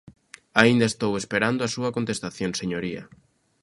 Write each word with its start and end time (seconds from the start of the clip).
Aínda 0.61 0.85
estou 0.91 1.11
esperando 1.15 1.61
a 1.63 1.71
súa 1.75 1.93
contestación, 1.97 2.51
señoría. 2.61 3.03